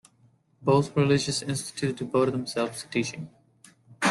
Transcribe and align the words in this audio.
Both 0.63 0.97
religious 0.97 1.43
institutes 1.43 1.99
devoted 1.99 2.33
themselves 2.33 2.81
to 2.81 2.89
teaching. 2.89 3.29